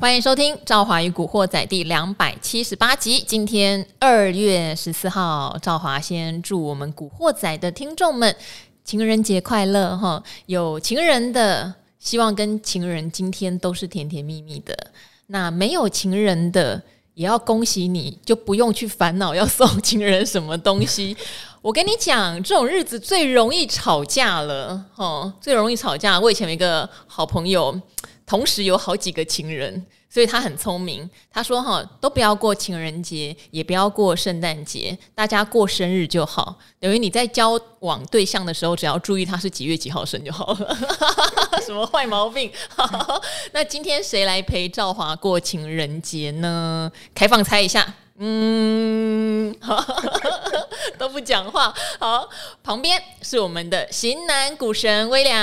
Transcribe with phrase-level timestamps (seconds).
[0.00, 3.20] 欢迎收听《赵华与古惑仔》第两百七十八集。
[3.26, 8.32] 今天二月十四号，赵华先祝我们古惑仔的听众们
[8.84, 10.22] 情人节快乐哈！
[10.46, 14.72] 有情人的，希望跟情人今天都是甜甜蜜蜜的。
[15.26, 16.80] 那没有情人的，
[17.14, 21.16] 也要恭喜你，就不用去烦恼要送情人什么东西。
[21.60, 26.20] 我跟你讲，这种日子最容易吵架了哦，最容易吵架。
[26.20, 27.76] 我以前有一个好朋友。
[28.28, 31.08] 同时有好几个情人，所以他很聪明。
[31.32, 36.58] 他说：“哈，都不要过情人节，也不要过圣诞节，大家过生日就好。
[36.78, 40.76] 等于你在交往对象的时候，只要注意他是几月几号生就好了。
[41.64, 42.52] 什么坏毛病？
[43.52, 46.92] 那今天谁来陪赵华过情人节呢？
[47.14, 49.54] 开放猜一下。”嗯，
[50.98, 51.72] 都不讲话。
[52.00, 52.28] 好，
[52.64, 55.36] 旁边是我们的型男股神威廉。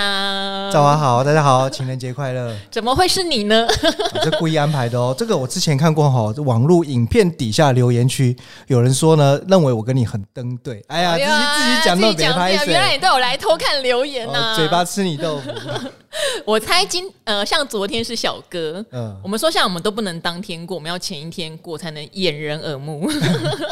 [0.74, 2.54] 早上好，大家好，情人节快乐。
[2.70, 3.66] 怎么会是你呢？
[4.22, 5.16] 这故意安排的哦。
[5.18, 8.36] 这个我之前看过哈，网络影片底下留言区
[8.68, 10.84] 有人说呢，认为我跟你很登对。
[10.88, 12.52] 哎呀，自己自己讲都别拍。
[12.66, 15.50] 原来你都有来偷看留言呐、哦，嘴巴吃你豆腐。
[16.46, 23.10] 我猜今呃，像昨天是小哥，嗯，我们说像我们都不能当天过，我们要前一天过才能掩人耳目。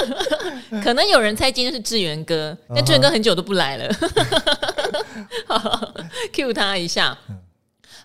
[0.83, 3.95] 可能有人猜今天是志源哥，但志源哥很久都不来了。
[5.47, 5.94] 好
[6.33, 7.17] ，cue 他一下。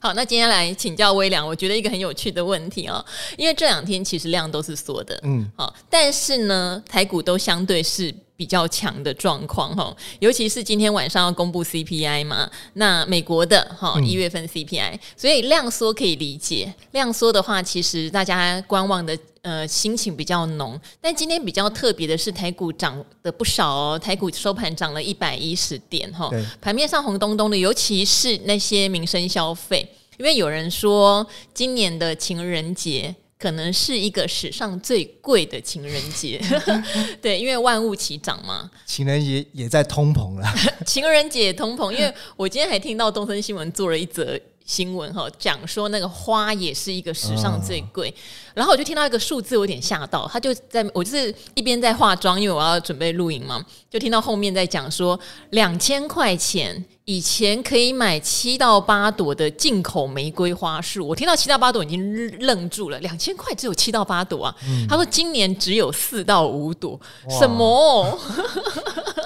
[0.00, 3.04] 好，那今天来请教微凉，我觉得一个很有趣的问题哦，
[3.36, 8.14] 因为这两天其实量都是缩的，嗯，好，但是呢，台股都相对是。
[8.38, 16.72] 比较强的状况哈，尤其是今天晚上要公布 CPI 嘛，那美国的哈一月份 CPI，嗯，所以量缩可以理解。
[16.92, 20.80] 量缩的话，其实大家观望的呃心情比较浓。
[21.00, 29.84] 但今天比较特别的是，台股涨的不少哦，台股收盘涨了一百一十点哈，盘面上红咚咚的，尤其是那些民生消费，
[30.16, 33.12] 因为有人说今年的情人节。
[33.38, 36.40] 可能是一个史上最贵的情人节，
[37.22, 38.68] 对，因为万物齐涨嘛。
[38.84, 40.46] 情人节也在通膨了，
[40.84, 44.38] 情人节也通膨，因为我今天还听到东森新闻做了一则
[44.68, 48.14] 新闻哈，讲说那个花也是一个史上最贵，
[48.52, 50.28] 然后我就听到一个数字，我有点吓到。
[50.30, 55.18] 他就在我就是一边在化妆，因为我要准备录影嘛，就听到后面在讲说
[55.50, 56.84] 两千块钱。
[57.08, 62.98] 以前可以买七到八朵的进口玫瑰花束，我听到七到八朵已经愣住了。
[62.98, 64.54] 两千块只有七到八朵啊？
[64.68, 67.00] 嗯、他说今年只有四到五朵，
[67.40, 68.20] 什么？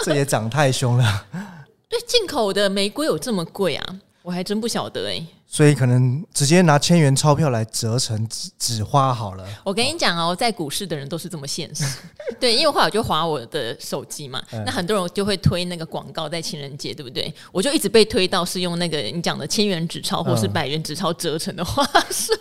[0.05, 1.27] 这也涨太凶了。
[1.91, 3.97] 对，进口的玫瑰有这么贵啊？
[4.23, 5.27] 我还真不晓得哎、欸。
[5.47, 9.47] 所以可能直接拿千元钞票来折成纸纸花好了。
[9.63, 11.85] 我跟你讲哦，在股市的人都是这么现实。
[12.41, 17.31] 对，因为后来我就划我的手机嘛，那很多人就会推那个广告，在情人节，对不对？
[17.53, 22.33] 我就一直被推到是用那个你讲的千元纸钞或是百元纸钞折成的花束。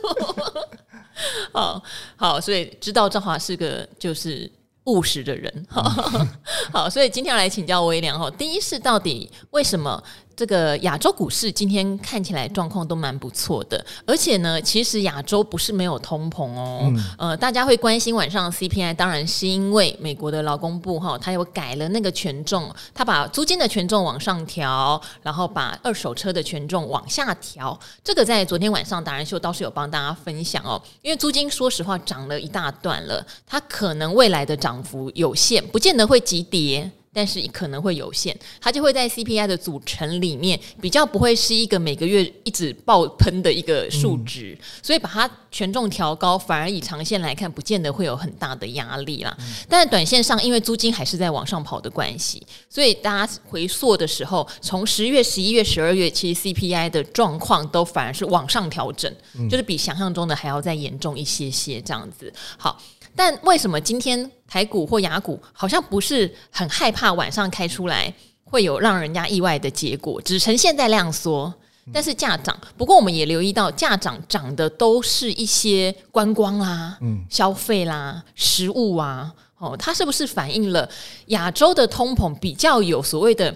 [1.51, 1.83] 好
[2.15, 4.49] 好，所以知道赵华是个就是
[4.85, 5.65] 务实的人。
[5.67, 5.83] 好，
[6.71, 10.01] 好，所以今天要来请教威廉哈，第一是到底为什么？
[10.41, 16.79] 这个亚洲股市今天看起来状况都蛮不错的，而且呢，其实亚洲不是没有通膨哦。
[16.85, 27.79] 嗯、呃，大家会关心晚上 CPI，当然是因为美国的劳工部哈，他有改了那个权重，他把租金的权重往上调，然后把二手车的权重往下调。
[28.03, 36.89] 这个在昨天晚上达人秀倒是有帮大家分享哦，因为租金说实话涨了一大段了，它可能未来的涨幅有限，不见得会急跌。
[37.13, 49.35] 但是可能会有限，它就会在 CPI 的组成里面比较不会是一个每个月一直爆喷的一个数值，嗯、所以把它权重调高，反而以长线来看，不见得会有很大的压力啦。
[49.39, 62.31] 嗯、但是短线上，因为租金还是在往上跑的关系，所以大家回溯的时候，从十月、十一月、十二月，其实 CPI 的状况都反而是往上调整，嗯、就是比想象中的还要再严重一些些这样子。
[62.57, 62.81] 好。
[63.15, 68.13] 但为什么今天台股或雅股好像不是很害怕晚上开出来
[68.43, 70.21] 会有让人家意外的结果？
[70.21, 71.53] 只呈现在量缩，
[71.93, 72.57] 但是价涨。
[72.77, 79.33] 不过我们也留意到，价涨涨的都是一些观光啦、嗯、消费啦、食物啊。
[79.57, 80.89] 哦，它是不是反映了
[81.27, 83.55] 亚洲的通膨比较有所谓的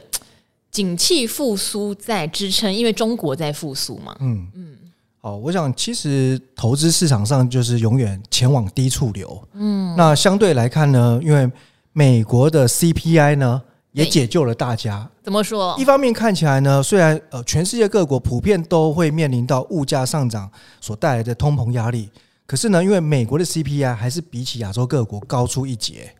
[0.69, 2.71] 景气复苏在支撑？
[2.71, 4.15] 因为中国在复苏嘛。
[4.19, 4.77] 嗯嗯。
[5.25, 9.43] 哦，我想其实投资市场上就是永远前往低处流。
[9.53, 11.51] 嗯，那相对来看呢，因为
[11.93, 13.59] 美国的 CPI 呢
[13.91, 15.09] 也解救了大家。
[15.23, 15.75] 怎么说？
[15.79, 20.47] 一方面看起来呢，虽然呃全世界各国普遍都会面临到物价上涨
[20.79, 22.07] 所带来的通膨压力，
[22.45, 26.13] 可是呢，因为美国的 CPI 还是比起亚洲各国高出一截。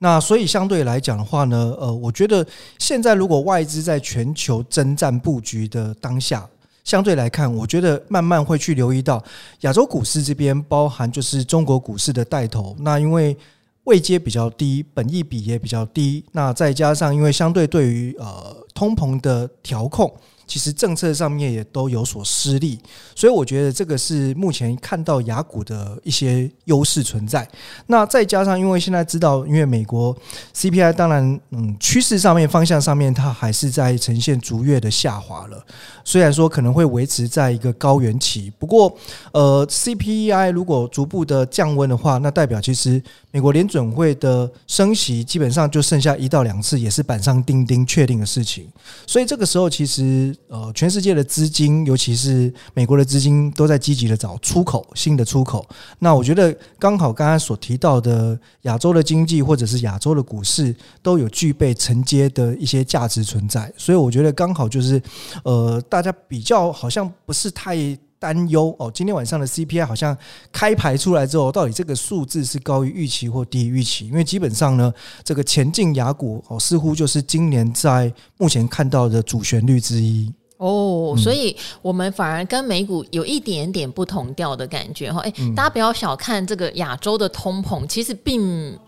[0.00, 2.46] 那所以相对来讲的话呢，呃，我觉得
[2.78, 6.46] 现在如果外资在全球征战布局的当下。
[6.84, 9.22] 相对来看，我觉得慢慢会去留意到
[9.60, 12.76] 亚洲股市这边，包含就是中国股市的带头。
[12.80, 13.36] 那因为
[13.84, 20.12] 位阶比较低，本益比也比较低，那再加上因为相对对于呃通膨的调控。
[20.50, 22.76] 其实政策上面也都有所失利，
[23.14, 27.48] 所以我觉得这个是目前看到雅股的一些优势存在。
[27.86, 30.12] 那再加上，因为现在知道，因为美国
[30.52, 35.64] CPI 当然，嗯，趋势上面方向上面，它还是在呈现逐月的下滑了。
[36.04, 38.92] 虽然说可能会维持在一个高原期，不过，
[39.30, 43.00] 呃，CPI 如果逐步的降温的话，那代表其实
[43.30, 48.66] 美国联准会的升息基本上就剩下一到两次，也是板上钉钉确定的事情。
[49.06, 50.36] 所以这个时候其实。
[50.48, 55.64] 呃，全世界的资金，尤其是美国的资金，都在积极的找出口，新的出口。
[55.98, 63.72] 那我觉得刚好刚刚所提到的亚洲的经济，或者是亚洲的股市，都有具备承接的一些价值存在。
[63.76, 65.00] 所以我觉得刚好就是，
[65.44, 67.76] 呃，大家比较好像不是太。
[68.20, 70.16] 担忧哦，今天晚上的 CPI 好像
[70.52, 74.06] 开牌出来之后，到底这个数字是高于预期或低于预期？
[74.06, 74.92] 因为基本上呢，
[75.24, 85.20] 这个前进亚股哦，似乎就是今年在目前看到的主旋律之一哦，所以我们反而跟美股有一点点不同调的感觉哈。
[85.20, 88.78] 哎，大家不要小看这个亚洲的通膨，其实并。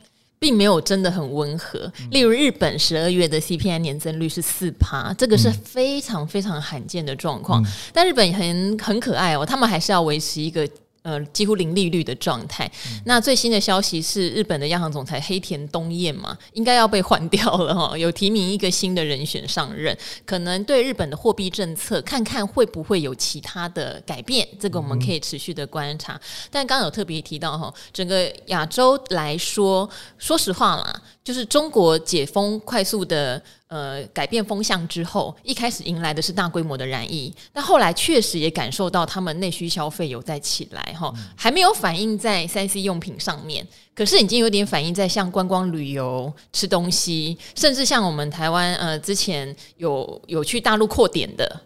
[0.42, 1.90] 并没有真的很温和。
[2.10, 7.64] 例如，日本十二月的 CPI 年增率是四趴，这个是非常非常罕见的状况。
[7.92, 10.68] 但日本很很可爱哦，他们还是要维持一个。
[11.02, 12.70] 呃，几乎零利率的状态。
[13.04, 26.20] 那最新的消息是，日本的央行总裁黑田东彦嘛，应该要被换掉了哈， 有提名一个新的人选上任，可能对日本的货币政策看看会不会有其他的改变，这个我们可以持续的观察。
[26.50, 29.88] 但刚刚有特别提到哈，整个亚洲来说，
[30.18, 33.42] 说实话啦，就是中国解封快速的。
[33.72, 51.62] 呃，改变风向之后，一开始迎来的是大规模的染疫，但后来确实也感受到他们内需消费有在起来哈，还没有反映在三 C 用品上面，可是已经有点反映在像观光旅游、吃东西，甚至像我们台湾呃之前有有去大陆扩点的，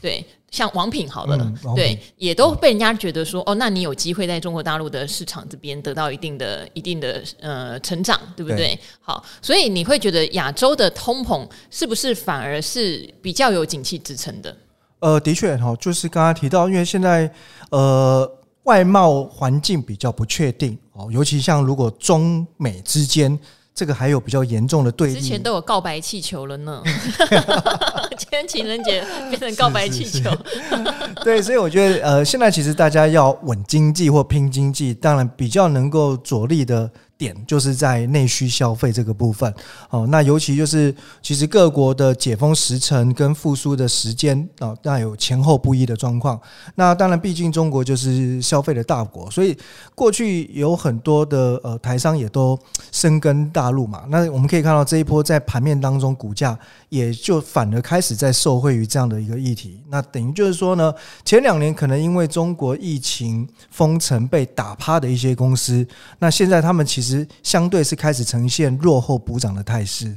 [0.00, 0.24] 对。
[0.50, 8.56] 像王品好了，嗯、对，也都被人家觉得说，哦，那你有机会在中国大陆的市场这边得到一定的、一定的呃成长，对不对？
[8.56, 14.56] 对好，所以你会觉得亚洲的通膨是不是反而是比较有景气支撑的？
[15.00, 17.30] 呃，的确哈，就是刚刚提到，因为现在
[17.70, 18.28] 呃
[18.62, 23.38] 外贸环境比较不确定哦，尤其像如果中美之间。
[23.78, 26.82] 这个还有比较严重的对立，之前都有告白气球了呢。
[28.18, 30.28] 今天情人节变成告白气球，
[31.22, 36.90] 对，所以我觉得呃，现在其实大家要稳经济或拼经济，当然比较能够着力的。
[37.18, 39.52] 点就是在内需消费这个部分
[39.90, 46.40] 哦，那尤其就是其实各国的解封时程跟复苏的时间啊，那有前后不一的状况。
[46.76, 49.58] 那当然，毕竟中国就是消费的大国，所以
[49.96, 52.56] 过去有很多的呃台商也都
[52.92, 54.04] 深耕大陆嘛。
[54.08, 56.56] 那我们可以看到这一波在盘面当中，股价
[56.88, 59.80] 也就反而开始在受惠于这样的一个议题。
[59.88, 60.94] 那等于就是说呢，
[61.24, 65.84] 前两年可能因为中国疫情封城被打趴的一些公司，
[66.20, 67.07] 那现在他们其实。
[67.42, 70.16] 相对是开始呈现落后补涨的态势。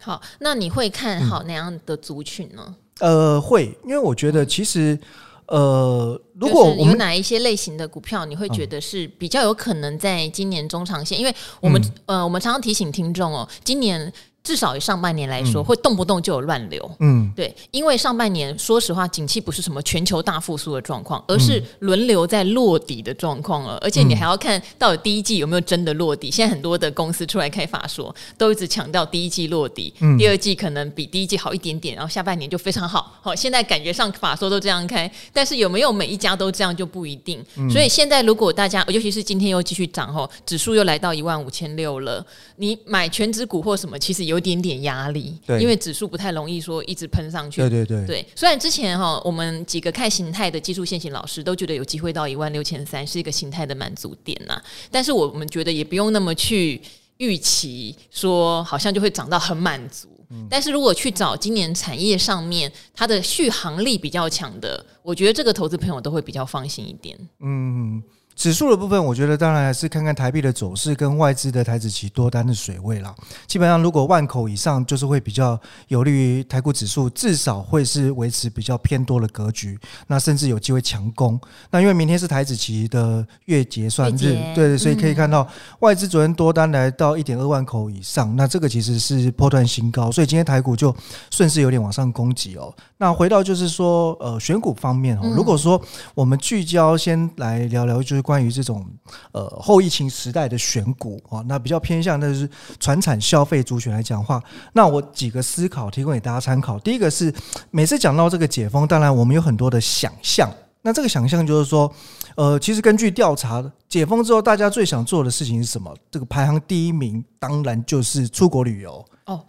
[0.00, 2.74] 好，那你会看好哪样的族群呢？
[3.00, 4.98] 嗯、呃，会，因为我觉得其实，
[5.46, 11.18] 呃，如果我们有哪一些类型的股票，你会觉得是比较有可能在今年中长线？
[11.18, 14.12] 因为我们，呃，我们常常提醒听众哦，今年。
[14.42, 16.90] 至少以上半年来说，会动不动就有乱流。
[17.00, 23.76] 嗯，对，因为上半年说实话，景气不是什么全球大复苏的状况，而是轮流在落底的状况了。
[23.82, 26.30] 而且你还要看到底第一季有没有真的落底。
[26.30, 33.18] 现在很多的公司出来开法说，都一直强调第一季落底，第二季可能比第一季好一点点，然后下半年就非常好。
[33.20, 37.44] 好，现在感觉上法说都这样开，但是有没有每一家都这样就不一定。
[37.70, 42.24] 所以现在如果大家，尤其是今天又继续涨后，指数又来到一万五千六了，
[42.56, 44.38] 你买全指股或什么，其实有。
[44.48, 47.60] 点点压力，对，因为指数不太容易说一直喷上去。
[47.60, 48.26] 对对对，对。
[48.34, 56.80] 虽然之前哈，我们几个看形态的技术线型老师都觉得有机会到一万六千三是一个形态的满足点呐，但是我们觉得也不用那么去
[57.18, 60.08] 预期说好像就会涨到很满足。
[60.30, 60.46] 嗯。
[60.48, 67.18] 但是如果去找今年产业上面它的续航力比较强的，我觉得这个投资朋友都会比较放心一点。
[67.40, 68.02] 嗯。
[68.38, 73.12] 指数的部分，我觉得当然还是看看台币的走势跟外资的台子期多单的水位啦。
[73.48, 79.76] 基本上，如果万口以上，就是会比较有利于台股指数，至少会是维持比较偏多的格局。
[80.06, 81.38] 那甚至有机会强攻。
[81.72, 85.44] 那因为明天是台子期的月结算日，对，对，所以可以看到
[85.80, 90.94] 外资昨天多单来到一点二万口以上，那这个其实是破断新高，所以今天台股就
[91.32, 92.72] 顺势有点往上攻击哦。
[92.98, 95.80] 那回到就是说，呃，选股方面哦，如果说
[96.14, 98.22] 我们聚焦先来聊聊，就是。
[98.28, 98.86] 关于这种
[99.32, 102.46] 呃后疫情时代的选股啊，那比较偏向的是
[102.78, 104.38] 传产消费族群来讲话。
[104.74, 106.78] 那我几个思考提供给大家参考。
[106.80, 107.32] 第一个是
[107.70, 110.52] 每次讲到这个解封，当然我们有很多的想象。
[110.82, 111.90] 那这个想象就是说，
[112.36, 115.96] 呃，其实根据调查，解封之后大家最想做的事情是什么？
[116.10, 119.42] 这个排行第一名当然就是出国旅游哦。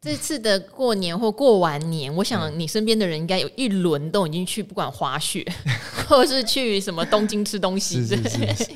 [0.00, 5.44] 这次的过年或过完年，我想你身边的人应该有一轮都已经去，不管滑雪，
[6.06, 8.66] 或是去什么东京吃东西，是是是，是，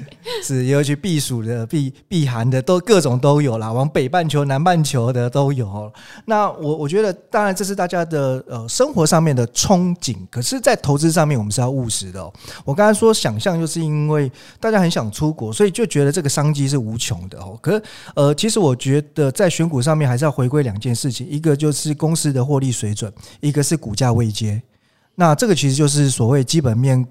[0.42, 3.72] 是也有去避暑的、避避寒的，都各种都有啦。
[3.72, 5.92] 往北半球、南半球的都有。
[6.24, 12.32] 那我我觉得，当然这是大家的呃生活上面的憧憬，可是，在投资上面，我们是要务实的哦。
[12.64, 17.56] 我刚才说想象，就是因为大家很想出国，所以就觉得这个商机是无穷的哦。
[17.62, 17.82] 可是
[18.16, 21.11] 呃，其实我觉得在选股上面，还是要回归两件事。
[21.20, 24.62] 一个就是公司的获利水准，一个是股价位阶。
[25.14, 27.06] 那这个其实就是所谓基本面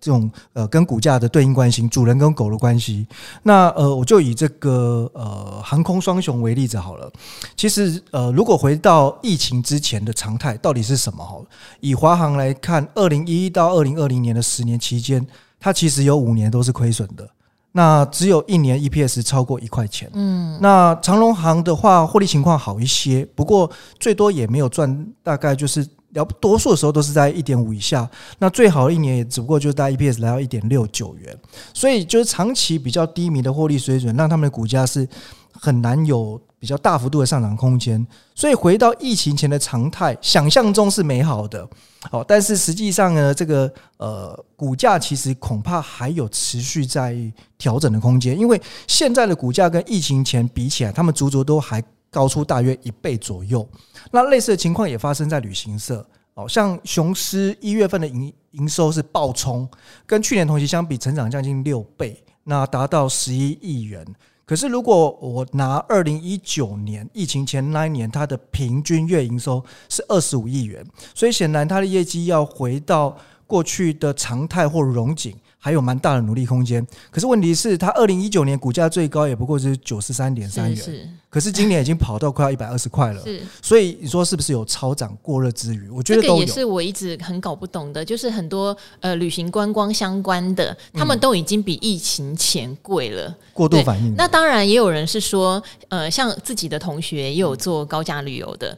[0.00, 3.06] 这种呃跟股价的对应关系，主人跟狗的关系。
[3.42, 7.10] 那呃，我就以这个呃航空双雄为例子好了。
[7.56, 11.24] 其实呃，如果回到疫情之前的常态到底是什么？
[11.24, 11.44] 好，
[11.80, 15.26] 以华航来看，二零一一到二零二零年的十年期间，
[15.60, 17.28] 它其实有五年都是亏损的。
[17.72, 28.06] 那只有一年 EPS 超过一块钱，嗯，那长隆行的话获利情况好一些，不过最多也没有赚，大概就是了多数的时候都是在一点五以下。
[28.38, 31.34] 那最好的一年也只不过就是大概 EPS 来到一点六九元，
[31.72, 35.08] 所以就是长期比较低迷的获利水准，让他们的股价是
[35.52, 38.06] 很难有比较大幅度的上涨空间。
[38.36, 41.68] 所以回到疫情前的常态，想象中是美好的。
[42.08, 47.16] 好，但是实际上呢，这个呃股价其实恐怕还有持续在
[47.58, 53.68] 调整的空间，因为现在的股价跟疫情前比起来，他们足足都还高出大约一倍左右。
[54.12, 59.68] 那类似的情况也发生在旅行社，哦，像雄狮一月份的营营收是暴冲，
[60.06, 64.06] 跟去年同期相比，成长将近六倍，那达到十一亿元。
[64.44, 70.84] 可是，如果我拿二零一九年疫情前那一年，它的平均月营收是二十五亿元，
[71.14, 75.34] 所以显然它的业绩要回到过去的常态或荣景。
[75.64, 85.88] 还有蛮大的努力空间，可是问题是，它二零一九年股价最高也不过是九十三点三元，是，可是今年已经跑到快要一百二十块了，是，所以你说是不是有超涨过热之余？
[85.88, 94.12] 我觉得这个也是我一直很搞不懂的，就是很多呃旅行观光相关的，他们都已经比疫情前贵了，过度反应。
[94.16, 98.76] 那当然也有人是说，呃，像自己的同学也有做高价旅游的。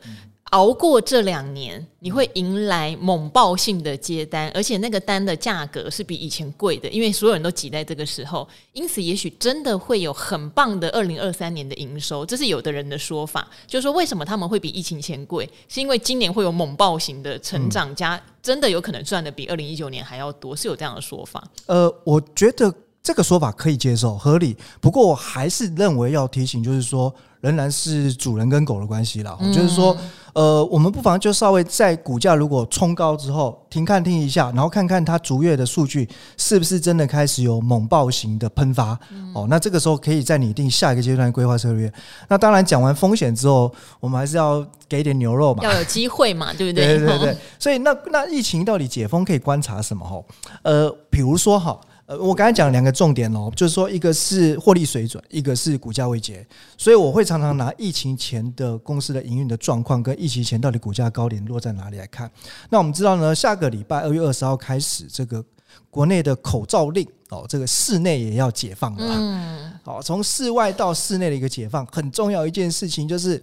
[0.55, 21.43] 熬过这两年，你会迎来猛爆性的接单，而且那个单的价格是比以前贵的，因为所有人都挤在这个时候，因此也许真的会有很棒的二零二三年的营收，这是有的人的说法，就是说为什么他们会比疫情前贵，是因为今年会有猛爆型的成长，加真的有可能赚的比二零一九年还要多，是有这样的说法。
[21.67, 27.13] 呃，我觉得这个说法可以接受，合理，不过我还是认为要提醒，就是说。
[27.45, 29.95] 仍然是主人跟狗的关系啦，就是说，
[30.33, 36.09] 呃，我们不妨就稍微在股价如果冲高之后停看听一下，然后看看它逐月的数据
[36.39, 38.99] 是不是真的开始有猛暴型的喷发
[39.35, 39.47] 哦。
[39.51, 41.93] 那这个时候可以再拟定下一个阶段的规划策略。
[42.29, 43.71] 那当然讲完风险之后，
[44.01, 46.97] 我们还是要给点牛肉嘛，要有机会嘛，对不对？
[46.97, 47.37] 对对对。
[47.59, 50.03] 所以那那疫情到底解封可以观察什么？
[50.03, 50.19] 哈，
[50.63, 51.79] 呃，比如说哈。
[52.07, 56.47] 呃，我刚才讲两个重点哦，就是说一个是获利水准，一个是股价位阶，
[56.77, 62.31] 所以我会常常拿疫情前的公司的营运的状况跟疫情前到底股价高点落在哪里来看。
[62.69, 65.43] 那我们知道呢，下个礼拜二月二十号开始，这个
[65.91, 69.17] 国内的口罩令哦，这个室内也要解放了。
[69.19, 73.43] 嗯，好，从室外到室内的一个解放，很重要一件事情就是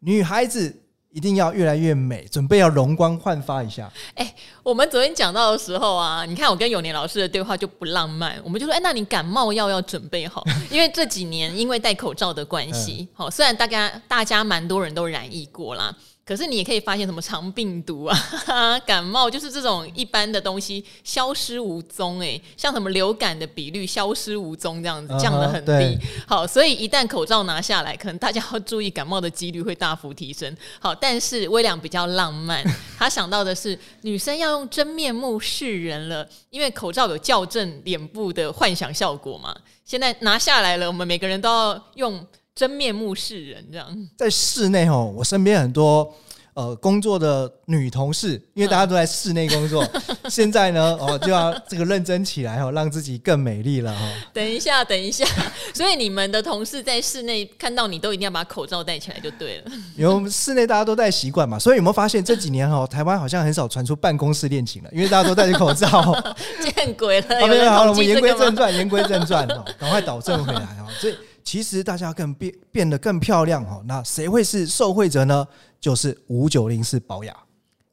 [0.00, 0.74] 女孩子。
[1.12, 3.90] 一定要越来越美，准备要容光焕发一下。
[4.14, 15.94] 哎、欸，我们昨天讲到的时候啊，你看我跟永年老师的对话就不浪漫，我们就说，哎、欸，那你感冒药要准备好， 因为这几年因为戴口罩的关系，好、嗯，虽然大家大家蛮多人都染疫过啦。
[16.24, 18.16] 可是你也可以发现什么肠病毒啊、
[18.86, 22.20] 感冒，就是这种一般的东西消失无踪。
[22.20, 25.72] 哎，像什么流感的比率消失无踪这样子，降得很低。
[25.72, 30.56] Uh-huh, 好，所以一旦口罩拿下来，可能大家要注意感冒的几率会大幅提升。
[30.78, 32.64] 好，但是威廉比较浪漫，
[32.96, 39.52] 他想到的是女生要用真面目示人了，因为口罩有校正脸部的幻想效果嘛。
[39.84, 42.24] 现在拿下来了，我们每个人都要用。
[42.60, 43.86] 真面目示人，这样
[44.18, 46.14] 在室内哦，我身边很多
[46.52, 54.06] 呃工作的女同事，因为大家都在室内工作，嗯、 现在呢哦就要这个认真起来哦，让自己更美丽了哈。
[54.34, 55.24] 等一下，等一下，
[55.72, 59.72] 所以你们的同事在室内看到你都一定要把口罩戴起来就对了。
[59.96, 66.14] 因为我们室内大家都戴习惯嘛，所以有没有发现这几年哦，台湾好像很少传出办公室恋情了，因为大家都戴着口罩。
[66.60, 67.40] 见鬼了！
[67.40, 70.84] 好了好了，我们言归正传，言归正传哦，赶快导正回来哦。
[71.00, 71.14] 所以。
[71.50, 75.44] 其实大家更变变得更漂亮哦，那谁会是受惠者呢？
[75.80, 77.36] 就是五九零是宝雅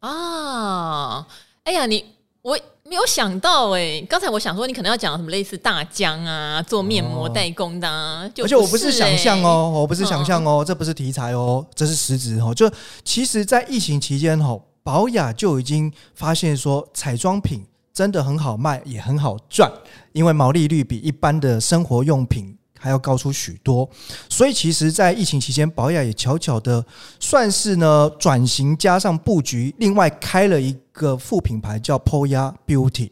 [0.02, 1.26] 啊！
[1.64, 2.06] 哎呀，你
[2.44, 12.54] 我没有想到哎，刚才我想说你可能要讲什么类似大疆啊，做面膜代工的，啊，而且我不是想象哦，我不是想象哦，这不是题材哦，这是实质哦。
[12.54, 12.72] 就
[13.04, 19.72] 其实，在疫情期间哦，宝雅就已经发现说，彩妆品真的很好卖，也很好赚，
[20.12, 22.56] 因为毛利率比一般的生活用品。
[22.80, 23.90] 还要高出许多，
[24.30, 26.86] 所以其实，在疫情期间，宝雅也悄悄的
[27.20, 33.10] 算是呢转型加上布局，另外开了一个副品牌叫 Poya Beauty。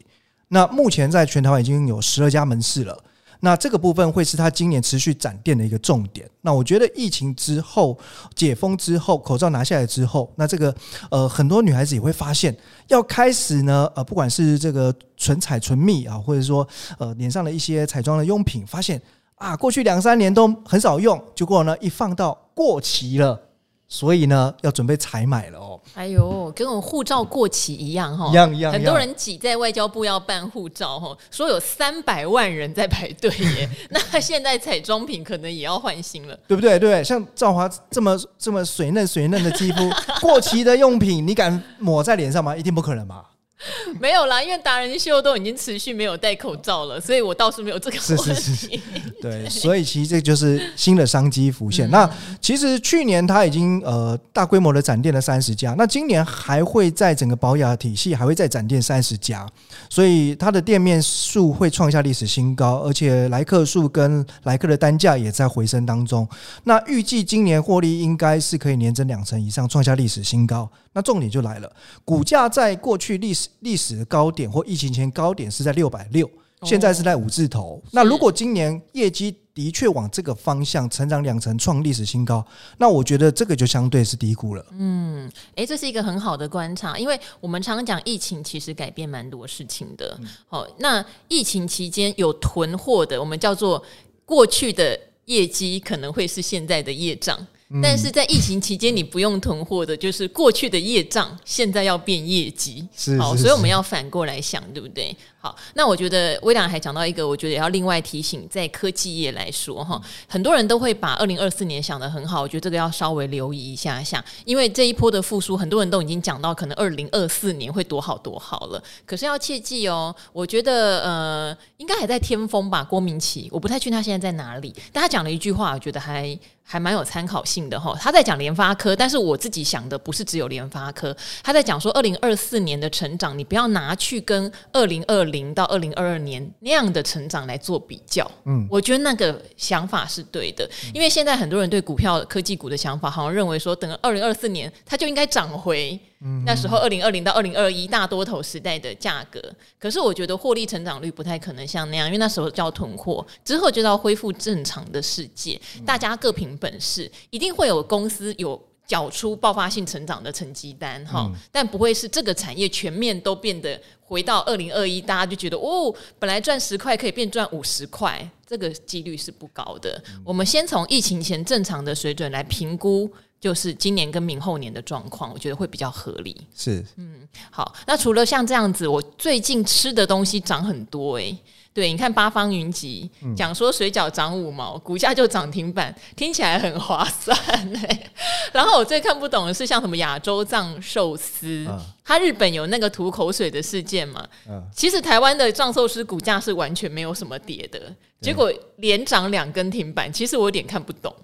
[0.48, 2.96] 那目前在全台已经有十二家门市了。
[3.40, 6.28] 那这个部分会是他今年持续展店的一个重点。
[6.40, 7.96] 那我觉得疫情之后
[8.34, 10.74] 解封之后，口罩拿下来之后，那这个
[11.10, 12.56] 呃很多女孩子也会发现，
[12.88, 16.66] 要开始呢呃不管是这个唇彩、唇蜜啊，或者说
[16.98, 19.00] 呃脸上的一些彩妆的用品，发现。
[19.36, 23.38] 啊，过去两三年都很少用，结果呢，一放到过期了，
[23.86, 25.78] 所以呢，要准备采买了哦。
[25.94, 28.72] 哎呦，跟我护照过期一样哈，一样一样。
[28.72, 33.68] 很多人挤在外交部要办护照哈，说有三百万人在排队耶。
[33.90, 36.78] 那现在彩妆品可能也要换新了，对不对？
[36.78, 39.90] 对，像赵华这么这么水嫩水嫩的肌肤，
[40.20, 42.56] 过期的用品你敢抹在脸上吗？
[42.56, 43.22] 一定不可能吧。
[43.98, 48.34] 没有啦，因为达人秀都已经持续没有戴口罩了，所以我倒是没有这个问题。
[48.34, 48.80] 是是是，
[49.20, 51.88] 对，所以其实这就是新的商机浮现。
[51.88, 52.10] 嗯、那
[52.40, 59.48] 其实去年他已经呃大规模的展店了三十家，那今年还会在整个保雅体系还会再展店三十家，
[59.88, 66.28] 所以它的店面数会创下历史新高，而且来客数跟来客的单价也在回升当中。
[66.64, 70.70] 那预计今年获利应该是可以年增两成以上，创下历史新高。
[70.96, 71.70] 那重点就来了，
[72.06, 76.26] 股价在过去历史历史的高点或疫情前高点是在六百六，
[76.62, 77.82] 现在是在五字头。
[77.90, 82.42] 那如果今年业绩的确往这个方向成长两成，创历史新高，
[82.78, 84.64] 那我觉得这个就相对是低估了。
[84.70, 90.18] 嗯，诶，这是一个很好的观察，因为我们常常讲疫情其实改变蛮多事情的。
[90.48, 93.84] 好，那疫情期间有囤货的，我们叫做
[94.24, 97.38] 过去的业绩可能会是现在的业障。
[97.82, 105.16] 但是在疫情期间，你不用囤货的，就是过去的业障，现在要变业绩，是，好，所以我们要反过来想，对不对？
[105.46, 118.82] 好，那我觉得威廉还讲到一个，我觉得也要另外提醒，在科技业来说，哈，很多人都会把二零二四年想得很好，我觉得这个要稍微留意一下下，因为这一波的复苏，很多人都已经讲到可能二零二四年会多好多好了。
[119.04, 127.96] 可是要切记哦，我觉得呃，应该还在天风吧，郭明錤，我不太确定他现在在哪里，但他讲了一句话，我觉得还还蛮有参考性的哈。
[128.00, 135.35] 他在讲联发科，但是我自己想的不是只有联发科，他在讲说二零二四年的成长，你不要拿去跟二零二零。
[135.36, 145.98] 零到二零二二年那样的成长来做比较，嗯，我觉得那个想法是对的，因为现在很多人对股票科技股的想法，好像认为说，等二零二四年它就应该涨回
[146.44, 149.40] 那时候二零二零到二零二一大多头时代的价格。
[149.78, 158.60] 可是我觉得获利成长率不太可能像那样，因为那时候叫囤货，之后就要恢复正常的世界，大家各凭本事，一定会有公司有。
[158.86, 170.00] 缴出爆发性成长的成绩单哈，嗯、但不会是这个产业全面都变得回到二零二一，大家就觉得哦，本来赚十块可以变赚五十块，这个几率是不高的。
[170.08, 176.36] 嗯、我们先从疫情前正常的水准来评估，就是今年跟明后年的状况，我觉得会比较合理。
[176.54, 177.20] 是，嗯，
[177.50, 181.38] 好，那除了像这样子，我最近吃的东西涨很多诶、欸。
[181.72, 188.10] 对，你看八方云集讲说水饺涨五毛，股价就涨停板，听起来很划算欸。
[188.50, 191.68] 然后我最看不懂的是像什么亚洲藏寿司，
[192.02, 194.26] 它日本有那个吐口水的事件嘛？
[194.74, 201.14] 其实台湾的藏寿司股价是完全没有什么跌的，结果连涨两根停板，其实我有点看不懂。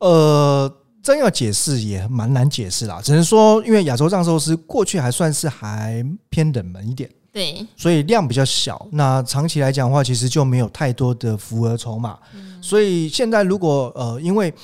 [0.00, 0.70] 呃。
[1.02, 8.86] 真要解释也蛮难解释啦，只能说因为亚洲藏寿司过去还算是还偏冷门一点，对，所以量比较小。
[8.92, 12.16] 那长期来讲的话，其实就没有太多的浮额筹码。
[12.60, 14.54] 所以现在如果呃，因为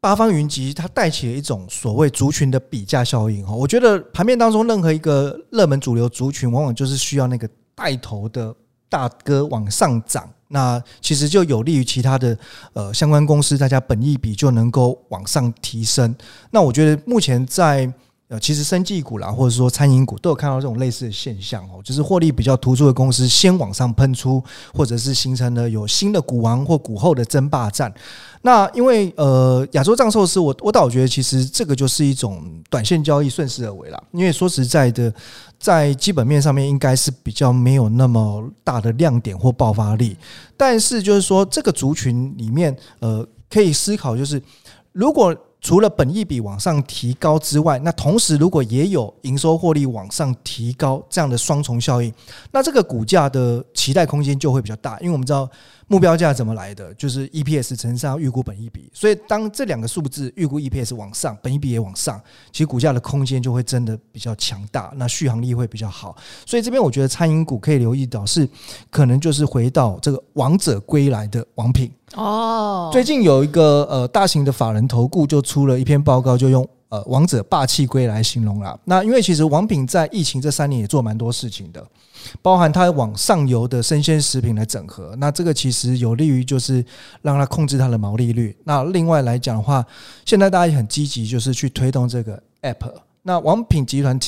[0.00, 8.54] 八方云集它带起了一种所谓族群的比价效应哈，我觉得盘面当中任何一个热门主流族群，往往就是需要那个带头的
[8.88, 10.28] 大哥往上涨。
[10.52, 12.38] 那其实就有利于其他的
[12.74, 16.14] 呃相关公司，大家本益比就能够往上提升。
[16.50, 17.92] 那我觉得目前在
[18.32, 24.42] 呃，其实生技股啦，或者说餐饮股都有看到这种类似的现象哦，就是获利比较突出的公司先往上喷出，
[24.72, 27.92] 或者是形成了有新的股王或股后的争霸战。
[28.40, 34.02] 那因为呃亚洲藏寿司，我我倒觉得其实这个就是一种短线交易，顺势而为啦。
[34.12, 35.12] 因为说实在的。
[35.62, 40.16] 在基本面上面应该是比较没有那么大的亮点或爆发力，
[40.56, 44.42] 但是就是说这个族群里面，呃，可以思考就是，
[44.90, 52.12] 如果除了本益比往上提高之外，那同时如果也有营收获利往上提高这样的双重效应，
[52.50, 55.48] 那这个股价的期待空间就会比较大，因为我们知道。
[55.92, 56.94] 目标价怎么来的？
[56.94, 62.18] 就是 EPS 乘上预估本益比，所以当这两个数字预估 EPS 往上，本益比也往上，
[62.50, 66.16] 其实股价的空间就会真的比较强大，那续航力会比较好。
[66.46, 68.48] 所以这边我觉得餐饮股可以留意到，是
[68.88, 72.88] 可能就是回到这个王者归来的王品哦。
[72.90, 78.80] 最近有一个呃大型的法人投顾就出了一篇报告，就用呃王者霸气归来形容了。
[78.86, 81.86] 那因为其实王品在疫情这三年也做蛮多事情的。
[82.40, 86.84] 包含它往上游的生鲜食品来整合，那这个其实有利于就是
[87.22, 88.56] 让它控制它的毛利率。
[88.64, 89.84] 那另外来讲的话，
[90.24, 92.92] 现在大家也很积极，就是去推动这个 App。
[93.22, 94.18] 那王品集团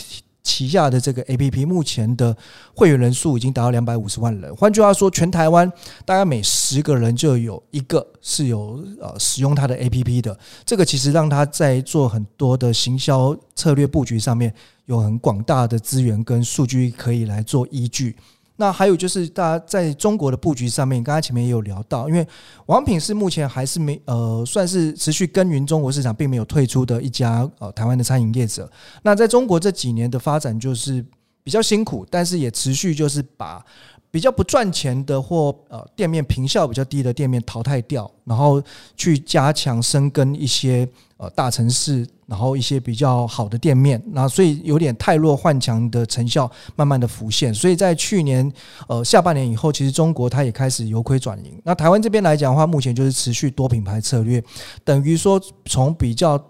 [0.45, 2.37] 旗下的这个 APP 目前的
[2.77, 5.71] 会员人数已经达到两百五十万人，换句话说，全台湾
[6.05, 10.39] 大概每十个人就有一个是有呃使用它的 APP 的。
[10.65, 14.55] 这个其实让他在做很多的行销策略布局上面
[14.85, 18.15] 有很广大的资源跟数据可以来做依据。
[18.57, 22.27] 那还有就是，大家在中国的布局上面，刚才前面也有聊到，因为
[22.67, 28.71] 王品是目前还是没呃，算是持续耕耘中国市场，并没有退出的一家呃台湾的餐饮业者。
[29.03, 31.05] 那在中国这几年的发展就是
[31.43, 33.65] 比较辛苦，但是也持续就是把。
[34.11, 38.63] 比较不赚钱的或呃店面坪效比较低的店面淘汰掉，然后
[38.97, 47.53] 去加强深耕一些呃大城市，然后一些比较好的店面，那所以有点太弱换强的成效慢慢的浮现。
[47.53, 48.51] 所以在去年
[48.89, 51.61] 呃下半年以后，其实中国它也开始由亏转盈。
[51.65, 54.43] 那台湾这边来讲的话，目前就是持续多品牌策略，
[54.85, 56.43] 等于说从比较。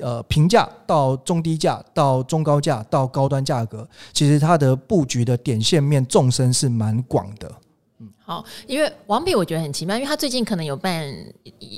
[0.00, 7.50] 呃，平价到中低价，到中高价，到高端价格，其实它的布局的点线面纵深是蛮广的。
[8.28, 11.12] 嗯，好，因为王品我觉得很奇妙，因为他最近可能有办，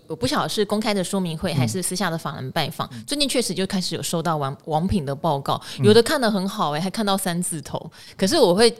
[0.06, 7.90] 我不晓得是公开的说明会还是私下的访人拜访，嗯、最近确实就开始有收到王王品的报告，有的看的很好哎、欸，还看到三字头。
[8.16, 8.70] 可是我会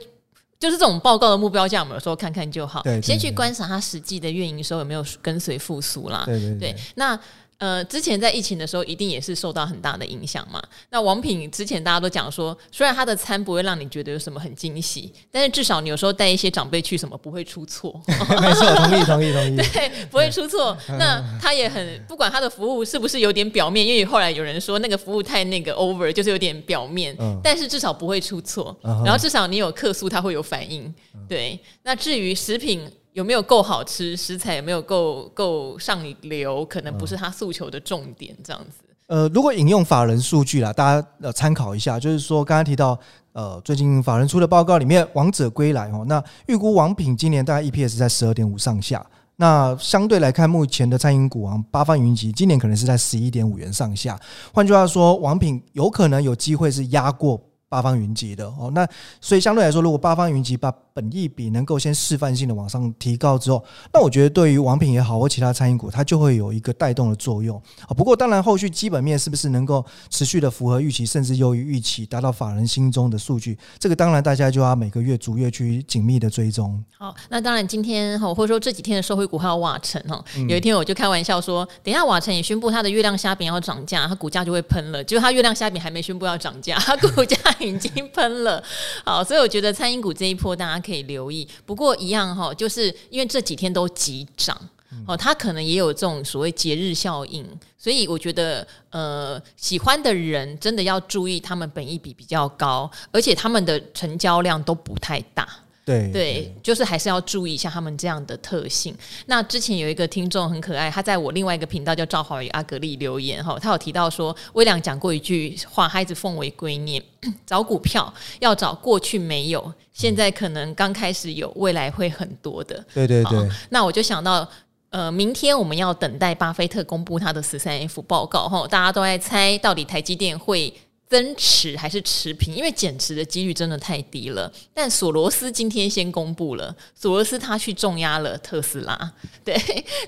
[0.59, 6.23] 就是这种报告的目标价，我们有时候看看就好，对先去观察它实际的运营时候有没有跟随复苏啦。
[6.25, 7.19] 对对对，对，那。
[7.61, 10.59] 呃，之前在疫情的时候，一定也是受到很大的影响嘛。
[10.89, 17.93] 那王品之前大家都讲说，虽然他的餐不会让你觉得有什么很惊喜，但是至少你有时候带一些长辈去，什么不会出错。
[18.41, 19.55] 没错，同意，同意，同意。
[19.61, 20.75] 对，不会出错。
[20.97, 28.75] 那他也很不管他的服务是不是有点表面，因为后来有人说那个服务太那个 over，就是有点表面，但是至少不会出错。
[28.81, 30.91] 然后至少你有客诉，他会有反应。
[31.29, 31.59] 对。
[31.83, 32.91] 那至于食品。
[33.13, 34.15] 有没有够好吃？
[34.15, 36.65] 食材有没有够够上流？
[36.65, 38.83] 可能不是他诉求的重点，这样子。
[39.07, 42.97] 呃，如果引用法人数据啦，大家呃参考一下，就是说刚刚提到，
[43.33, 49.05] 呃，最近法人出的报告里面，王者归来哦，那预估王品今年大概 EPS 在十二点五上下。
[49.35, 54.17] 那相对来看，目前的餐饮股王八方云集今年可能是在十一点五元上下。
[54.53, 57.41] 换句话说，王品有可能有机会是压过。
[57.71, 58.85] 八方云集的哦，那
[59.21, 67.57] 所以相对来说，如果八方云集把本益比能够先示范性的往上提高之后，那我觉得对于王品也好或其他餐饮股，它就会有一个带动的作用
[67.87, 67.95] 啊。
[67.95, 76.83] 不过当然后续基本面是不是能够持续的符合预期，甚至优于预期，达到法人心中的数据，这个当然大家就要每个月逐月去紧密的追踪。
[76.97, 85.01] 好，那当然今天哈或者说这几天的社会股还有瓦城哈，有一天我就开玩笑说，等一下瓦城也宣布它的月亮虾饼要涨价，它股价就会喷了。
[85.01, 87.37] 结果它月亮虾饼还没宣布要涨价，它股价。
[87.65, 88.63] 已经喷了，
[89.05, 91.47] 好，所以我觉得餐饮股这一波大家可以留意。
[91.65, 94.59] 不过一样哈，就是因为这几天都急涨，
[95.07, 97.45] 哦，它可能也有这种所谓节日效应，
[97.77, 105.47] 所以我觉得呃，喜欢的人真的要注意，他们本益比比较高，而且他们的成交量都不太大。
[105.83, 108.95] 对对，就是还是要注意一下他们这样的特性。
[109.25, 117.01] 那之前有一个听众很可爱，他在我另外一个频道叫赵华与阿格力留言哈，他有提到说，威廉讲过一句话，他一直奉为圭臬：
[117.45, 122.85] 找股票要找过去没有，现在可能刚开始有，未来会很多的。
[122.93, 123.49] 对对对。
[123.69, 124.47] 那我就想到，
[124.91, 130.71] 呃，明天我们要等待巴菲特公布他的十三 F 报告哈，大家都在猜到底台积电会。
[131.11, 132.55] 增持还是持平？
[132.55, 134.49] 因为减持的几率真的太低了。
[134.73, 139.13] 但索罗斯今天先公布了，索罗斯他去重压了特斯拉。
[139.43, 139.53] 对，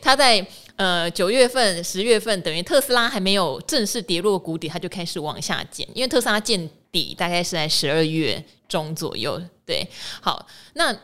[0.01, 0.45] 他在
[0.77, 5.85] 呃九月份、十月份，等于特斯拉还没有正式跌落谷底，他就开始往下减。
[5.93, 9.41] 因为特斯拉见底大概是在十二月中左右。
[9.65, 9.85] 对，
[10.21, 10.97] 好，那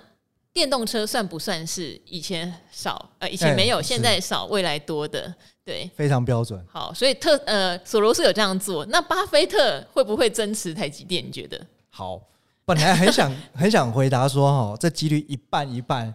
[0.54, 3.12] 电动车算不算是以前少？
[3.20, 5.36] 呃，以前没有，现在少，未来多的？
[5.70, 6.60] 对，非常标准。
[6.68, 11.24] 好，所以特呃，索罗斯有这样做，那巴菲特会不会增持台积电？
[11.24, 11.64] 你觉得？
[11.92, 12.20] 好，
[12.66, 16.12] 本来很想 很想回答说，哈，这几率一半一半。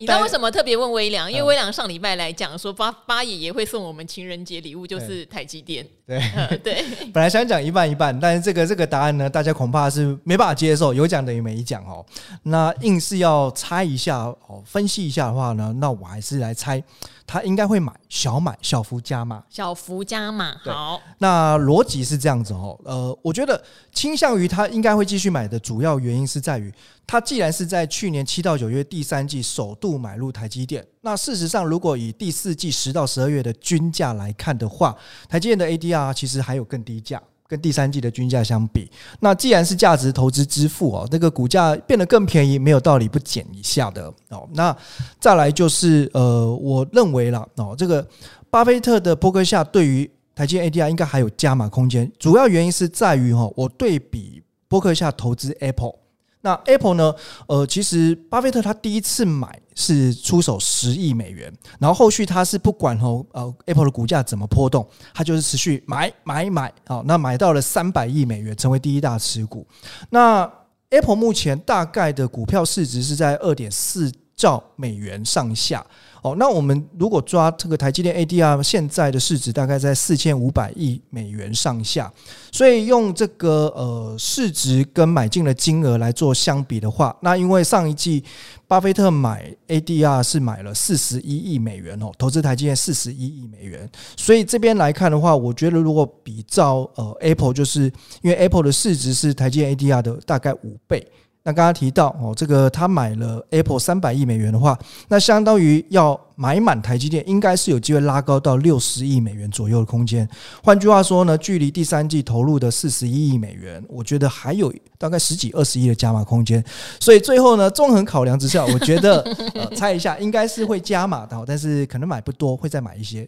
[0.00, 1.30] 你知道为什么特别问微良？
[1.30, 5.84] 因为微良上礼拜来讲说八八爷爷会送我们情人节礼物，就是台积电。
[6.06, 12.04] 对、呃、 对， 本来想讲一半一半，但是这个这个答案呢，大家恐怕是没办法接受，有讲等于没讲哦。
[12.44, 16.82] 那硬是要猜一下哦，分析一下的话呢，那我还是来猜，
[17.26, 20.56] 他应该会买小买小幅加码，小幅加码。
[20.64, 22.78] 好，那逻辑是这样子哦。
[22.84, 23.60] 呃，我觉得
[23.92, 26.72] 倾向于他应该会继续买的主要原因是在于。
[27.10, 34.94] 他既然是在去年七到九月第三季首度不买入台积电，那事实上，如果以第四季十到十二月的均价来看的话，
[35.30, 38.90] 台积电的 ADR 其实还有更低价，跟第三季的均价相比。
[39.20, 44.46] 那既然是价值投资支付哦，那个股价变得更便宜，没有道理不减一下的哦。
[44.52, 44.76] 那
[45.18, 48.06] 再来就是呃，我认为了哦，这个
[48.50, 55.94] 巴菲特的波克夏对于台积电 ADR 应该还有加码空间，主要原因是在于哈，我对比波克夏投资 Apple。
[56.40, 57.12] 那 Apple 呢？
[57.48, 69.64] 呃，其实巴菲特他第一次买是出手十亿美元，然后后续他是不管哦，呃，Apple 的股价怎么波动，他就是持续买买买，好，那买到了三百亿美元，成为第一大持股。
[70.10, 70.50] 那
[70.90, 75.86] Apple 目前大概的股票市值是在二点四兆美元上下。
[76.22, 82.12] 哦，那我们如果抓这个台积电 ADR，现在的市值大概在四千五百亿美元上下，
[82.50, 88.24] 所以用这个呃市值跟买进的金额来做相比的话，那因为上一季
[88.66, 97.84] 巴菲特买 ADR 是买了四十一亿美元哦，投资台积电四十一亿美元，所以这边来看的话，我觉得如果比照呃 Apple，就是
[98.22, 101.06] 因为 Apple 的市值是台积电 ADR 的大概五倍。
[101.48, 110.28] 那刚刚提到哦，这个他买了 Apple 三百亿美元的话，那相当于要买满台积电，应该是有机会拉高到六十亿美元左右的空间。
[110.62, 116.62] 换句话说呢，距离第三季投入的四十一亿美元，我觉得还有大概十几二十亿的加码空间。
[117.00, 119.22] 所以最后呢，综合考量之下，我觉得
[119.54, 123.26] 呃， 猜一下应该是会加码的，但是可能买不多，会再买一些。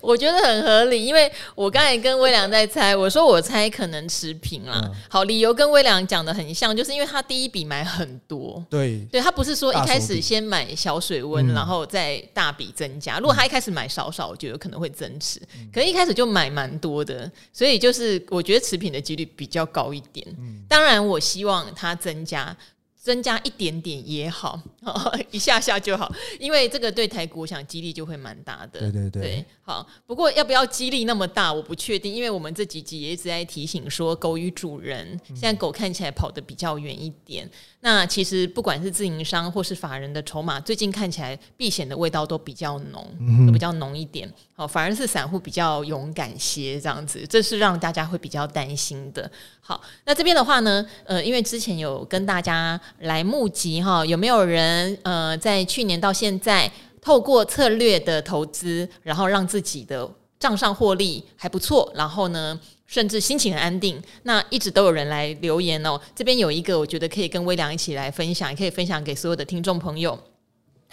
[0.00, 4.90] 我觉得很合理，因为我刚才跟威良在猜，我说我猜可能持平啦。
[5.10, 7.57] 好，理由跟威良讲的很像，就是因为他第一笔。
[7.64, 13.18] 买很多，对，对他不是说一开始先买小水温，然后再大笔增加。
[13.18, 15.38] 如果他一开始买少少，我觉得可能会增持。
[15.72, 20.26] 可能一开始就买蛮多的，所以就是我觉得持平的几率比较高一点。
[20.68, 22.56] 当然，我希望它增加。
[23.00, 24.60] 增加一点点也好，
[25.30, 28.80] 一下下就好，因为这个对台股想激励就会蛮大的。
[28.80, 29.86] 对对对，对，好。
[30.06, 37.48] 不过要不要激励那么大，我不确定，因为我们这几集也一直在提醒说，狗与主人，现在狗看起来跑得比较远一点。
[37.80, 44.28] 那其实不管是自营商或是法人的筹码，最近看起来避险的味道都比较浓，都比较浓一点。
[44.52, 49.30] 好，反而是散户比较勇敢些，这样子，这是让大家会比较担心的。
[49.60, 60.08] 好，那这边的话呢，呃，因为之前有跟大家来募集哈，有没有人呃，在去年到现在透过策略的投资，然后让自己的
[60.38, 66.00] 账上获利还不错，然后呢，甚至心情很安定，那一直都有人来留言哦。
[66.14, 70.18] 这边有一个，我觉得可以跟微良一起来分享，也可以分享给所有的听众朋友。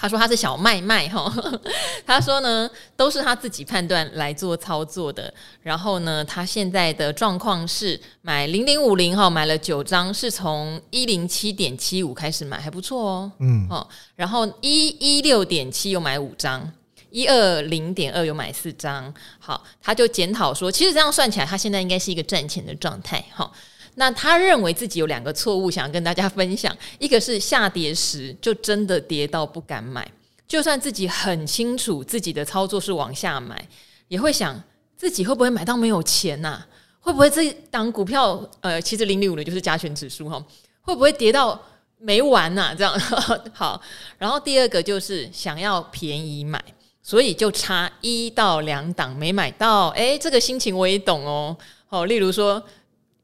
[0.06, 1.34] 他说他是小麦麦哈，
[2.06, 5.34] 他说呢都是他自己判断来做操作的。
[5.64, 13.32] 然后呢，他现在的状况是买零零五零哈，买了九张，是从一零七点七五开始买，还不错哦。
[13.40, 16.72] 嗯，哦，然后一一六点七又买五张。
[17.12, 23.24] 一二零点二有买四张，好，他就检讨说，其实这样算起来，他现在应该是一个赚钱的状态。
[23.34, 23.54] 好，
[23.96, 26.76] 那他认为自己有两个错误，想要跟大家分享。
[27.00, 30.06] 一个是下跌时就真的跌到不敢买，
[30.48, 33.68] 就算自己很清楚自己的操作是往下买，
[34.08, 34.62] 也会想
[34.98, 36.62] 自己会不会买到没有钱呐？
[37.00, 40.44] 会不会这档股票，呃，其实零零五的就是加权指数哈，
[40.82, 41.62] 会不会跌到
[42.00, 43.00] 没完呐、这样
[43.54, 43.80] 好。
[44.18, 46.60] 然后第二个就是想要便宜买，
[47.04, 49.90] 所以就差一到两档没买到。
[49.90, 51.56] 哎，这个心情我也懂哦。
[51.86, 52.62] 好，例如说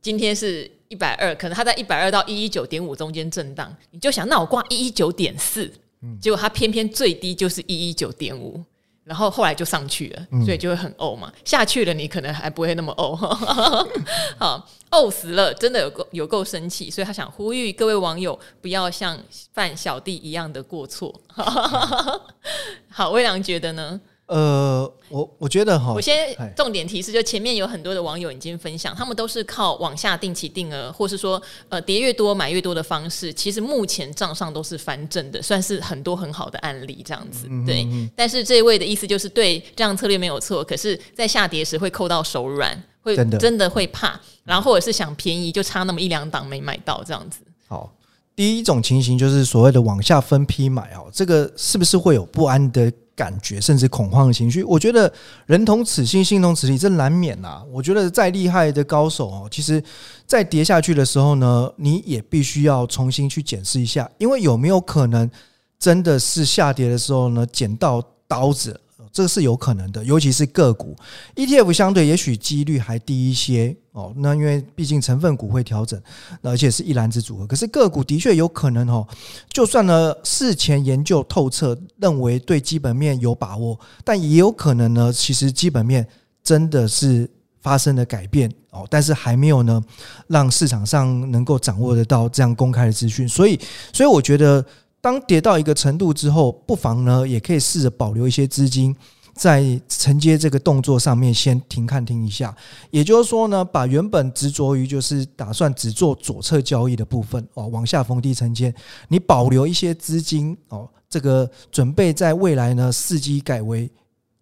[0.02, 5.72] 今天是一百二，可能它在一百二到一一九点五中间震荡，你就想那我挂一一九点四，
[6.20, 8.62] 结果它偏偏最低就是一一九点五。
[9.04, 11.28] 然后后来就上去了，所以就会很呕嘛。
[11.36, 13.16] 嗯、下去了，你可能还不会那么呕，
[14.38, 16.90] 好呕死了，真的有够有够生气。
[16.90, 19.18] 所以他想呼吁各位网友不要像
[19.54, 21.20] 犯小弟一样的过错。
[22.90, 24.00] 好，微良觉得呢？
[24.32, 26.16] 呃，我我觉得哈，我先
[26.56, 37.46] 重点提示，就前面有很多的网友已经分享，他们都是靠往下定期定额，或是说呃跌越多买越多的方式，其实目前账上都是翻正的，算是很多很好的案例这样子。
[37.68, 47.42] 对，嗯、但是这一位的意思就是对这样策略没有错，可是在下跌时会扣到手软，会真的会怕，然后或者是想便宜就差那么一两档没买到这样子。
[47.68, 47.94] 好，
[48.34, 52.90] 第一种情形就是所谓的往下分批买哦，这个是不是会有不安的
[53.22, 55.14] 感觉甚至恐慌的情绪，我觉得
[55.46, 57.64] 人同此心，心同此理，这难免呐、啊。
[57.72, 59.84] 我觉得再厉害的高手哦，其实，
[60.26, 65.30] 再跌下去的时候呢，你也必须要重新去检视一下，因为有没有可能
[65.78, 68.80] 真的是下跌的时候呢，捡到刀子。
[69.14, 70.96] 这是有可能的，尤其是个股
[71.36, 74.14] ETF 相对也许几率还低一些哦。
[74.16, 76.02] 那因为毕竟成分股会调整，
[76.42, 77.46] 而且是一篮子组合。
[77.46, 79.06] 可是个股的确有可能哦，
[79.50, 86.08] 就算呢事前研究透彻，认为对基本面有把握，但也有可能呢，其实基本面
[86.42, 89.84] 真的是发生了改变哦，但是还没有呢
[90.28, 93.28] 让市场上能够掌握得到这样公开的资讯。
[93.28, 93.60] 所以，
[93.92, 94.66] 所以我觉得。
[95.02, 98.96] 当跌到一个程度之后，不妨呢，也可以试着保留一些资金，
[99.34, 102.56] 在承接这个动作上面先停看停一下。
[102.92, 108.74] 也就是说呢，把原本执着于就是打算只做左侧交易的部分哦，往下逢低承接，
[109.08, 113.90] 你保留一些资金哦，这个准备在未来呢，伺机改为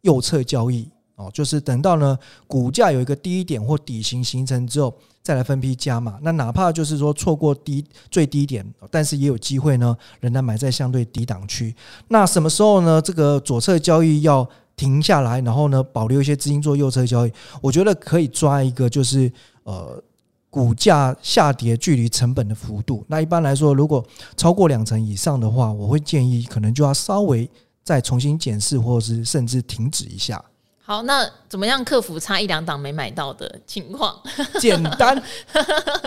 [0.02, 4.93] 右侧交易哦，就是等到呢股价有一个低点或底型形成之后。
[5.21, 11.75] 再来分批加码，那哪怕就是说错过低最低点，但是也有机会呢，仍然买在相对低档区。
[12.08, 13.01] 那什么时候呢？
[13.01, 17.32] 这个左侧交易要停下来，然后呢，保留一些资金做右侧交易。
[17.62, 19.32] 我觉得可以抓一个，就是
[19.63, 20.01] 呃，
[20.49, 23.05] 股价下跌距离成本的幅度。
[23.08, 24.03] 那一般来说，如果
[24.36, 27.47] 超过两成以上的话，我会建议可能就要稍微
[27.84, 30.43] 再重新检视，或者是甚至停止一下。
[30.89, 34.19] 好，那怎么样克服差一两档没买到的情况？
[34.60, 35.21] 简单，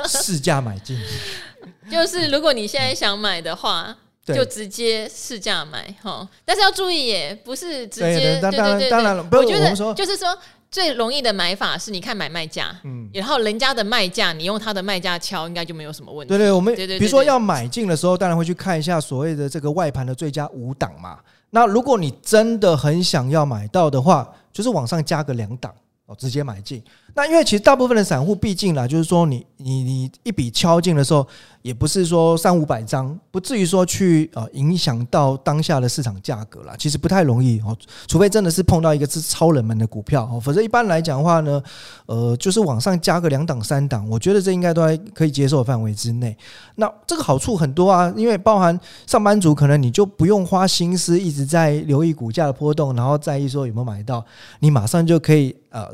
[0.08, 0.98] 市价买进。
[1.88, 6.28] 就是如果你现在想买的话，就直接市价买哈。
[6.44, 8.40] 但是要注意耶，不是直接。
[8.42, 9.24] 当然，当然了。
[9.30, 10.36] 我觉得就是说，
[10.68, 16.30] 最容易的买法是你看买卖价，嗯，然后人家的卖价，你用他的卖价敲，应该就没有什么问题。
[16.30, 21.20] 对对，我们比如说要买进的时候，当然会去看一下所谓的这个外盘的最佳五档嘛。
[21.50, 25.74] 那如果你真的很想要买到的话，就是往上加个两档
[26.06, 26.82] 哦，直接买进。
[27.14, 31.26] 那因为其实大部分的散户，毕竟啦，就是说你你你一笔敲进的时候，
[31.60, 36.74] 也不是说三五百张，不至于说去呃影响到当下的市场价格啦。
[36.78, 41.62] 其实不太容易哦，除非真的是碰到一个是超冷门的股票哦，否则一般来讲的话呢，
[42.06, 46.34] 呃，就是往上加个两档三档，我觉得这应该都还可以接受的范围之内。
[46.76, 54.24] 那这个好处很多啊，因为包含上班族可能你就不用花心思一直在留意股价的波动，然后在意说有没有买到，
[54.60, 55.86] 你马上就可以呃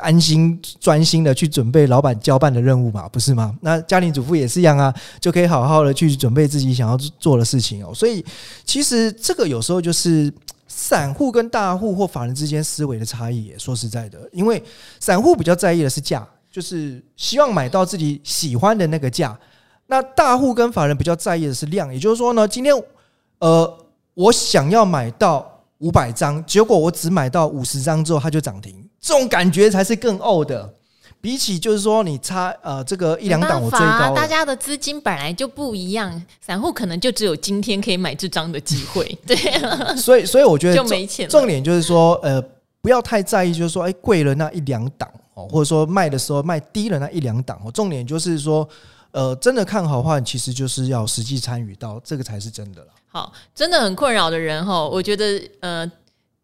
[0.00, 0.58] 安心。
[0.80, 3.56] 专心的去准备老板交办的任务嘛，不是吗？
[3.60, 7.92] 那家庭主妇也是一样啊，就可以好好的去准备自己想要做的事情哦。
[7.94, 8.24] 所以
[8.64, 10.32] 其实这个有时候就是
[10.66, 13.52] 散户跟大户或法人之间思维的差异。
[13.58, 14.62] 说实在的，因为
[14.98, 19.38] 散户比较在意的是价，就是希望买到自己喜欢的那个价。
[19.86, 22.74] 那大户跟法人比较在意的是量，也就是说呢，今天
[23.40, 23.78] 呃，
[24.14, 28.81] 我想要买到五百张，结果我只买到五十张之后，它就涨停。
[29.02, 30.72] 这种感觉才是更呕的，
[31.20, 39.36] 比起就是说你差呃这个一两档我追高，啊，大家的资金本来就不一样，散户可能就只有今天可以买这张的机会， 对，
[39.96, 41.28] 所以所以我觉得就没钱。
[41.28, 42.40] 重点就是说呃
[42.80, 48.68] 不要太在意，就是说哎贵了那一两档哦，或者说卖的时候卖低了那一两档哦，重点就是说
[49.10, 52.88] 呃真的看好的话，其实就是要实际参与到这个才是真的了。
[53.08, 55.90] 好，真的很困扰的人哈，我觉得呃。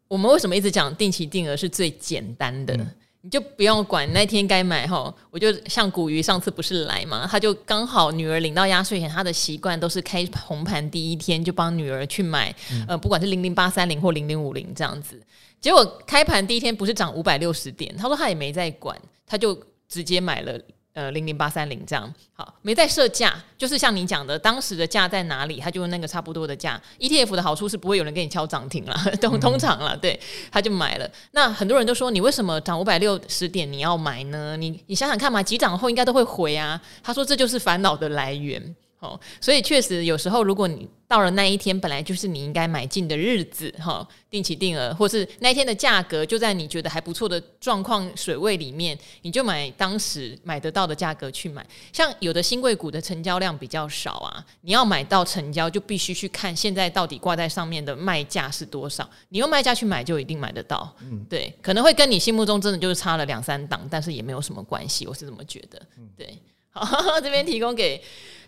[0.08, 2.74] 我们为什么一直讲定期定额是最简单的？
[2.74, 2.90] 嗯、
[3.20, 5.14] 你就不用管那天该买哈。
[5.30, 15.20] 我就像古鱼上次不是来嘛，他就刚好女儿领到压岁钱，他的习惯都是开红盘第一天就帮女儿去买，嗯、呃，不管是零零八三零或零零五零这样子。
[15.60, 20.58] 结果开盘第一天不是涨五百六十点，他说他也没在管，他就直接买了。
[20.98, 22.12] 呃零零八三零这样。
[22.34, 26.80] 好，没在设价，就是像你讲的，当时的价在哪里，他就用那个差不多的价。
[26.98, 30.18] ETF 的好处是不会有人给你敲涨停了， 通通常了，对，
[30.50, 31.08] 他就买了。
[31.30, 34.57] 那很多人都说，你为什么涨五百六十点你要买呢？
[34.57, 36.80] 你你想想看嘛，急涨后应该都会回啊。
[37.03, 38.74] 他说这就是烦恼的来源。
[39.01, 51.64] 哦，所以确实有时候，如果你到了那一天，本来就是你应该买进的日子，哈，定期定额，或是那一天的价格就在你觉得还不错的状况水位里面，你就买当时买得到的价格去买。
[51.92, 60.92] 像有的新贵股的成交量比较少啊，你要买到成交，就必须去看现在到底挂在上面的卖价是多少，你用卖价去买就一定买得到。
[61.03, 65.80] 嗯，对，可能会跟你心目中真的就是差了两三档，但是也没有什么关系，我是这么觉得。
[66.16, 66.36] 对。
[66.70, 66.86] 好，
[67.20, 68.00] 这边提供给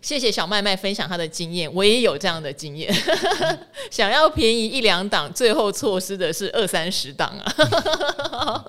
[0.02, 2.92] 谢谢小麦麦分享他的经验，我也有这样的经验。
[3.90, 8.64] 想要便宜一两档，最后错失的是二三十档啊。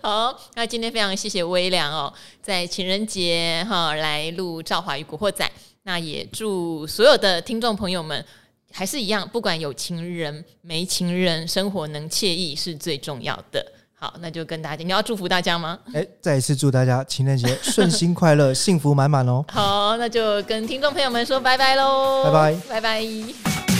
[0.02, 5.44] 好，那今天非常谢谢微良哦，在情人节哈来录《赵华与古惑仔》，
[5.84, 8.24] 那也祝所有的听众朋友们
[8.70, 13.72] 还是一样，不管有情人没情人，生活能惬意是最重要的。
[13.98, 15.78] 好，那就跟大家，你要祝福大家吗？
[15.94, 19.44] 哎，再一次祝大家情人节顺心快乐， 幸福满满哦。
[19.48, 23.75] 好，那就跟听众朋友们说拜拜喽，拜拜，拜拜。